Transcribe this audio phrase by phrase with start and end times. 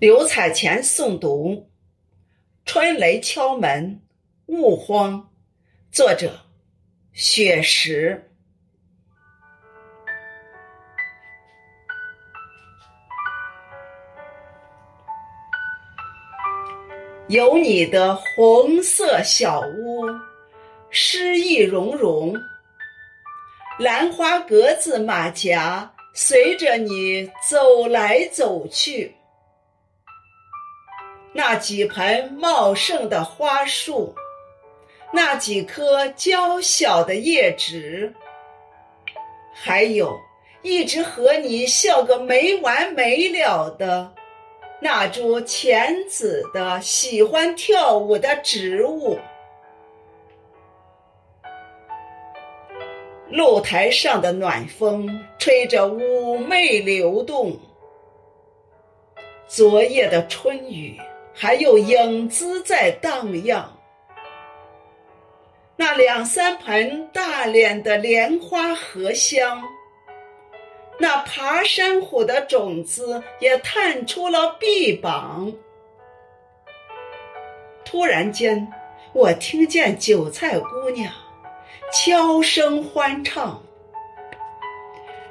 [0.00, 1.68] 刘彩前诵读：
[2.64, 4.00] 春雷敲门，
[4.46, 5.28] 勿慌。
[5.92, 6.40] 作者：
[7.12, 8.32] 雪石。
[17.28, 20.06] 有你的红色小屋，
[20.88, 22.34] 诗意融融。
[23.78, 29.19] 兰花格子马甲，随着你走来走去。
[31.32, 34.14] 那几盆茂盛的花树，
[35.12, 38.12] 那几棵娇小的叶子，
[39.54, 40.18] 还有
[40.62, 44.12] 一直和你笑个没完没了的
[44.80, 49.16] 那株浅紫的喜欢跳舞的植物，
[53.28, 57.56] 露台上的暖风吹着妩媚流动，
[59.46, 61.00] 昨夜的春雨。
[61.32, 63.64] 还有影子在荡漾，
[65.76, 69.62] 那两三盆大脸的莲花荷香，
[70.98, 75.52] 那爬山虎的种子也探出了臂膀。
[77.84, 78.70] 突然间，
[79.12, 81.12] 我听见韭菜姑娘
[81.92, 83.62] 悄声欢唱：“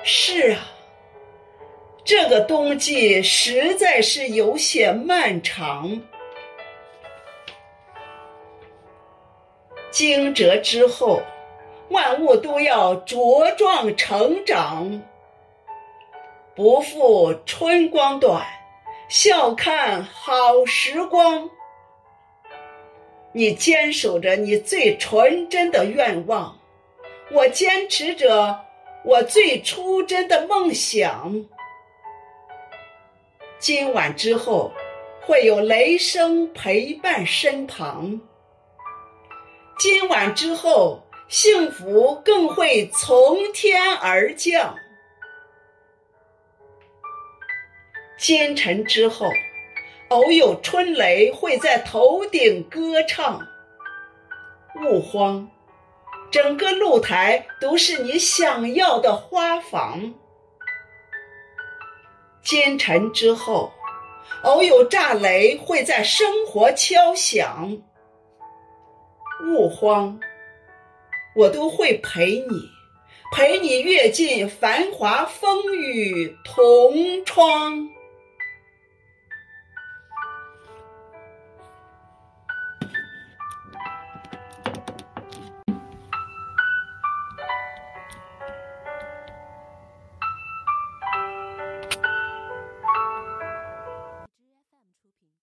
[0.03, 0.59] 是啊。”
[2.09, 6.01] 这个冬季实在是有些漫长。
[9.91, 11.21] 惊蛰之后，
[11.89, 15.03] 万物都要茁壮成长。
[16.55, 18.43] 不负春光短，
[19.07, 21.47] 笑看好时光。
[23.33, 26.57] 你坚守着你最纯真的愿望，
[27.29, 28.65] 我坚持着
[29.05, 31.45] 我最初真的梦想。
[33.59, 34.71] 今晚之后，
[35.21, 38.21] 会有雷声陪伴身旁。
[39.77, 44.77] 今晚之后，幸福更会从天而降。
[48.17, 49.27] 今晨之后，
[50.07, 53.45] 偶有春雷会在头顶歌唱。
[54.81, 55.51] 勿慌，
[56.31, 60.13] 整个露台都是你想要的花房。
[62.41, 63.71] 奸臣之后，
[64.43, 67.77] 偶有炸雷会在生活敲响。
[69.45, 70.19] 勿慌，
[71.35, 72.69] 我都会陪你，
[73.33, 77.89] 陪你阅尽繁华风雨同窗。